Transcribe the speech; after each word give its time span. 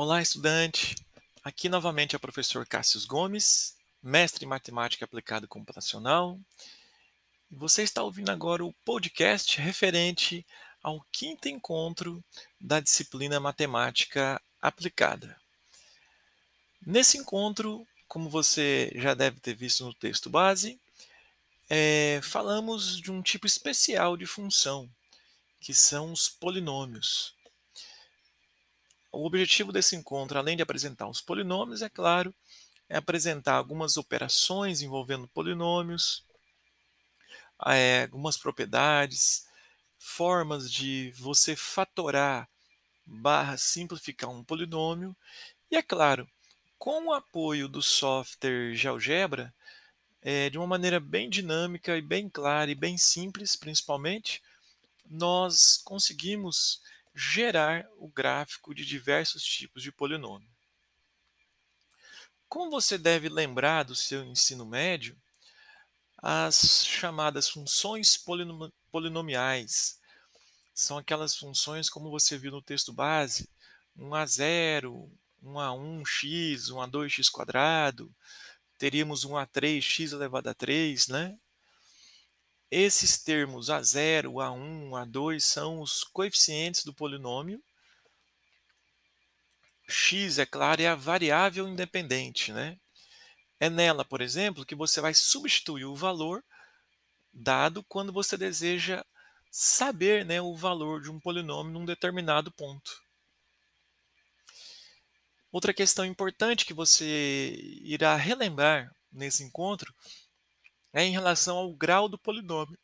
Olá, 0.00 0.22
estudante! 0.22 0.94
Aqui 1.42 1.68
novamente 1.68 2.14
é 2.14 2.16
o 2.16 2.20
professor 2.20 2.64
Cássio 2.64 3.04
Gomes, 3.08 3.74
mestre 4.00 4.44
em 4.44 4.48
Matemática 4.48 5.04
Aplicada 5.04 5.48
Computacional. 5.48 6.38
Você 7.50 7.82
está 7.82 8.04
ouvindo 8.04 8.30
agora 8.30 8.64
o 8.64 8.72
podcast 8.84 9.60
referente 9.60 10.46
ao 10.80 11.04
quinto 11.10 11.48
encontro 11.48 12.22
da 12.60 12.78
disciplina 12.78 13.40
Matemática 13.40 14.40
Aplicada. 14.62 15.36
Nesse 16.86 17.18
encontro, 17.18 17.84
como 18.06 18.30
você 18.30 18.92
já 18.94 19.14
deve 19.14 19.40
ter 19.40 19.54
visto 19.56 19.84
no 19.84 19.92
texto 19.92 20.30
base, 20.30 20.78
é, 21.68 22.20
falamos 22.22 23.00
de 23.00 23.10
um 23.10 23.20
tipo 23.20 23.48
especial 23.48 24.16
de 24.16 24.26
função, 24.26 24.88
que 25.60 25.74
são 25.74 26.12
os 26.12 26.28
polinômios. 26.28 27.36
O 29.10 29.26
objetivo 29.26 29.72
desse 29.72 29.96
encontro, 29.96 30.38
além 30.38 30.56
de 30.56 30.62
apresentar 30.62 31.08
os 31.08 31.20
polinômios, 31.20 31.82
é 31.82 31.88
claro, 31.88 32.34
é 32.88 32.96
apresentar 32.96 33.54
algumas 33.54 33.96
operações 33.96 34.82
envolvendo 34.82 35.28
polinômios, 35.28 36.24
é, 37.66 38.02
algumas 38.04 38.36
propriedades, 38.36 39.46
formas 39.98 40.70
de 40.70 41.12
você 41.16 41.56
fatorar 41.56 42.48
barra 43.04 43.56
simplificar 43.56 44.30
um 44.30 44.44
polinômio 44.44 45.16
e, 45.70 45.76
é 45.76 45.82
claro, 45.82 46.28
com 46.78 47.06
o 47.06 47.12
apoio 47.12 47.68
do 47.68 47.82
software 47.82 48.74
GeoGebra, 48.74 49.52
é, 50.22 50.50
de 50.50 50.58
uma 50.58 50.66
maneira 50.66 51.00
bem 51.00 51.28
dinâmica 51.30 51.96
e 51.96 52.02
bem 52.02 52.28
clara 52.28 52.70
e 52.70 52.74
bem 52.74 52.98
simples, 52.98 53.56
principalmente, 53.56 54.42
nós 55.08 55.80
conseguimos 55.84 56.82
gerar 57.18 57.84
o 57.96 58.06
gráfico 58.06 58.72
de 58.72 58.84
diversos 58.84 59.42
tipos 59.42 59.82
de 59.82 59.90
polinômio. 59.90 60.48
Como 62.48 62.70
você 62.70 62.96
deve 62.96 63.28
lembrar 63.28 63.82
do 63.82 63.96
seu 63.96 64.22
ensino 64.22 64.64
médio, 64.64 65.20
as 66.16 66.86
chamadas 66.86 67.48
funções 67.48 68.16
polinomiais 68.92 69.98
são 70.72 70.96
aquelas 70.96 71.36
funções 71.36 71.90
como 71.90 72.08
você 72.08 72.38
viu 72.38 72.52
no 72.52 72.62
texto 72.62 72.92
base, 72.92 73.50
1 73.96 74.14
a 74.14 74.24
0, 74.24 75.10
1 75.42 75.58
a 75.58 75.72
1, 75.72 76.06
x, 76.06 76.70
1 76.70 76.80
a 76.80 76.88
2x 76.88 77.28
quadrado, 77.32 78.14
teríamos 78.78 79.24
1 79.24 79.36
a 79.36 79.44
3, 79.44 79.84
x 79.84 80.12
elevado 80.12 80.48
a 80.48 80.54
3, 80.54 81.08
né? 81.08 81.36
Esses 82.70 83.16
termos 83.16 83.68
A0, 83.68 84.24
A1, 84.24 84.90
A2 84.90 85.40
são 85.40 85.80
os 85.80 86.04
coeficientes 86.04 86.84
do 86.84 86.92
polinômio. 86.92 87.62
X, 89.88 90.38
é 90.38 90.44
claro, 90.44 90.82
é 90.82 90.86
a 90.86 90.94
variável 90.94 91.66
independente. 91.66 92.52
Né? 92.52 92.78
É 93.58 93.70
nela, 93.70 94.04
por 94.04 94.20
exemplo, 94.20 94.66
que 94.66 94.74
você 94.74 95.00
vai 95.00 95.14
substituir 95.14 95.86
o 95.86 95.96
valor 95.96 96.44
dado 97.32 97.82
quando 97.84 98.12
você 98.12 98.36
deseja 98.36 99.04
saber 99.50 100.26
né, 100.26 100.40
o 100.40 100.54
valor 100.54 101.00
de 101.00 101.10
um 101.10 101.18
polinômio 101.18 101.72
num 101.72 101.86
determinado 101.86 102.52
ponto. 102.52 103.02
Outra 105.50 105.72
questão 105.72 106.04
importante 106.04 106.66
que 106.66 106.74
você 106.74 107.56
irá 107.82 108.14
relembrar 108.14 108.94
nesse 109.10 109.42
encontro 109.42 109.94
é 110.92 111.04
em 111.04 111.12
relação 111.12 111.56
ao 111.56 111.72
grau 111.72 112.08
do 112.08 112.18
polinômio. 112.18 112.78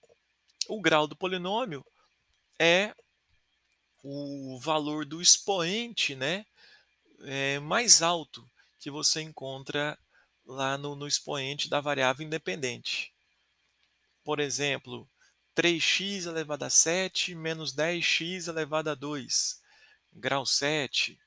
O 0.69 0.81
grau 0.81 1.07
do 1.07 1.17
polinômio 1.17 1.85
é 2.59 2.95
o 4.03 4.59
valor 4.61 5.05
do 5.05 5.21
expoente 5.23 6.15
né, 6.15 6.45
é, 7.23 7.59
mais 7.59 8.03
alto 8.03 8.49
que 8.79 8.91
você 8.91 9.23
encontra 9.23 9.99
lá 10.45 10.77
no, 10.77 10.95
no 10.95 11.07
expoente 11.07 11.71
da 11.71 11.81
variável 11.81 12.27
independente. 12.27 13.13
Por 14.23 14.41
exemplo, 14.41 15.09
3x 15.57 16.27
elevado 16.27 16.65
a 16.65 16.71
7 16.71 17.35
menos 17.35 17.75
10x 17.75 18.49
elevado 18.49 18.91
a 18.91 18.95
2, 18.95 19.61
grau 20.13 20.45
7. 20.45 21.19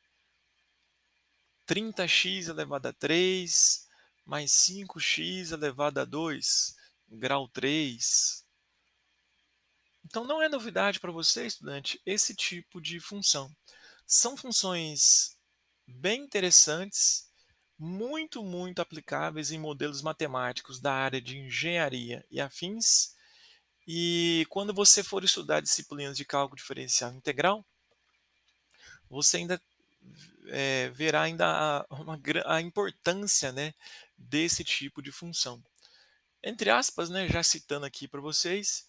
30x 1.68 2.50
elevado 2.50 2.88
a 2.88 2.94
3 2.94 3.87
mais 4.28 4.52
5x 4.52 5.54
elevado 5.54 6.02
a 6.02 6.06
2, 6.06 6.76
grau 7.10 7.48
3. 7.48 8.46
Então, 10.06 10.26
não 10.26 10.42
é 10.42 10.50
novidade 10.50 11.00
para 11.00 11.12
você, 11.12 11.48
estudante, 11.48 12.00
esse 12.06 12.36
tipo 12.36 12.82
de 12.82 13.00
função. 13.00 13.50
São 14.06 14.36
funções 14.36 15.38
bem 15.88 16.24
interessantes, 16.24 17.30
muito, 17.80 18.44
muito 18.44 18.82
aplicáveis 18.82 19.52
em 19.52 19.60
modelos 19.60 20.02
matemáticos 20.02 20.80
da 20.80 20.94
área 20.94 21.22
de 21.22 21.38
engenharia 21.38 22.26
e 22.30 22.42
afins. 22.42 23.16
E 23.88 24.46
quando 24.50 24.74
você 24.74 25.04
for 25.04 25.24
estudar 25.24 25.62
disciplinas 25.62 26.18
de 26.18 26.26
cálculo 26.26 26.58
diferencial 26.58 27.14
integral, 27.14 27.66
você 29.10 29.38
ainda 29.38 29.62
é, 30.48 30.90
verá 30.90 31.22
ainda 31.22 31.46
a, 31.46 31.86
uma, 31.96 32.20
a 32.46 32.62
importância 32.62 33.52
né, 33.52 33.74
desse 34.18 34.64
tipo 34.64 35.02
de 35.02 35.12
função. 35.12 35.64
Entre 36.44 36.70
aspas, 36.70 37.10
né, 37.10 37.28
já 37.28 37.44
citando 37.44 37.86
aqui 37.86 38.08
para 38.08 38.22
vocês, 38.22 38.88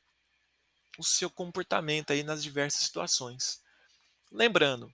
o 0.99 1.05
seu 1.05 1.31
comportamento 1.31 2.13
aí 2.13 2.23
nas 2.23 2.43
diversas 2.43 2.83
situações. 2.83 3.63
Lembrando 4.31 4.93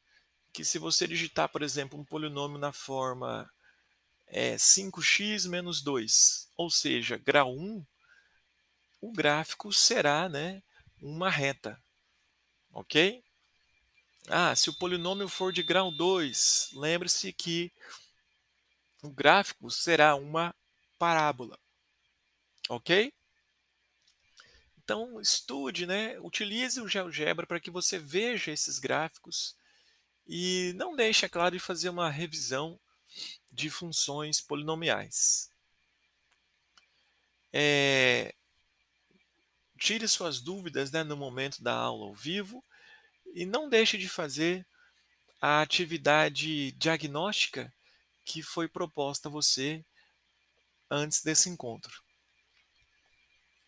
que 0.52 0.64
se 0.64 0.78
você 0.78 1.06
digitar, 1.06 1.48
por 1.48 1.62
exemplo, 1.62 1.98
um 1.98 2.04
polinômio 2.04 2.58
na 2.58 2.72
forma 2.72 3.50
é, 4.26 4.56
5x 4.56 5.48
menos 5.48 5.82
2, 5.82 6.50
ou 6.56 6.70
seja, 6.70 7.16
grau 7.16 7.54
1, 7.54 7.84
o 9.00 9.12
gráfico 9.12 9.72
será 9.72 10.28
né, 10.28 10.62
uma 11.00 11.30
reta. 11.30 11.80
Ok? 12.72 13.22
Ah, 14.28 14.54
se 14.56 14.68
o 14.68 14.74
polinômio 14.74 15.28
for 15.28 15.52
de 15.52 15.62
grau 15.62 15.90
2, 15.92 16.70
lembre-se 16.72 17.32
que 17.32 17.72
o 19.06 19.12
gráfico 19.12 19.70
será 19.70 20.14
uma 20.14 20.54
parábola. 20.98 21.58
Ok? 22.68 23.12
Então, 24.78 25.20
estude, 25.20 25.86
né? 25.86 26.18
utilize 26.20 26.80
o 26.80 26.88
GeoGebra 26.88 27.46
para 27.46 27.60
que 27.60 27.70
você 27.70 27.98
veja 27.98 28.52
esses 28.52 28.78
gráficos 28.78 29.56
e 30.26 30.72
não 30.76 30.94
deixe, 30.94 31.24
é 31.24 31.28
claro, 31.28 31.56
de 31.56 31.60
fazer 31.60 31.88
uma 31.88 32.10
revisão 32.10 32.78
de 33.50 33.70
funções 33.70 34.40
polinomiais. 34.40 35.50
É, 37.52 38.34
tire 39.78 40.06
suas 40.08 40.40
dúvidas 40.40 40.90
né, 40.90 41.02
no 41.02 41.16
momento 41.16 41.62
da 41.62 41.72
aula 41.72 42.06
ao 42.06 42.14
vivo 42.14 42.64
e 43.34 43.46
não 43.46 43.68
deixe 43.68 43.96
de 43.96 44.08
fazer 44.08 44.66
a 45.40 45.62
atividade 45.62 46.72
diagnóstica 46.72 47.72
que 48.26 48.42
foi 48.42 48.68
proposta 48.68 49.28
a 49.28 49.32
você 49.32 49.82
antes 50.90 51.22
desse 51.22 51.48
encontro. 51.48 52.02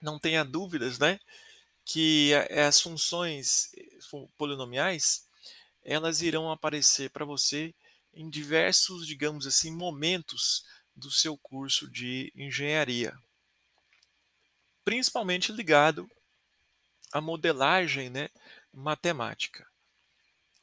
Não 0.02 0.18
tenha 0.18 0.44
dúvidas, 0.44 0.98
né, 0.98 1.18
que 1.84 2.32
as 2.66 2.80
funções 2.80 3.70
polinomiais 4.36 5.26
elas 5.82 6.20
irão 6.20 6.50
aparecer 6.50 7.10
para 7.10 7.24
você 7.24 7.74
em 8.12 8.28
diversos, 8.28 9.06
digamos 9.06 9.46
assim, 9.46 9.70
momentos 9.70 10.66
do 10.94 11.10
seu 11.10 11.38
curso 11.38 11.88
de 11.90 12.32
engenharia, 12.34 13.16
principalmente 14.84 15.52
ligado 15.52 16.10
à 17.12 17.20
modelagem, 17.20 18.10
né, 18.10 18.28
matemática. 18.72 19.66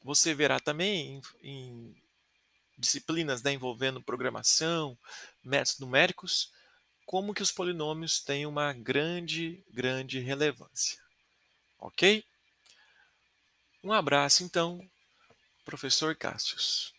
Você 0.02 0.34
verá 0.34 0.60
também 0.60 1.16
em, 1.16 1.22
em 1.42 2.05
disciplinas 2.76 3.42
né, 3.42 3.52
envolvendo 3.52 4.02
programação, 4.02 4.98
métodos 5.42 5.78
numéricos, 5.78 6.52
como 7.04 7.32
que 7.32 7.42
os 7.42 7.52
polinômios 7.52 8.20
têm 8.20 8.46
uma 8.46 8.72
grande, 8.72 9.62
grande 9.70 10.18
relevância. 10.18 10.98
Ok? 11.78 12.24
Um 13.82 13.92
abraço, 13.92 14.42
então, 14.42 14.80
professor 15.64 16.16
Cássius. 16.16 16.95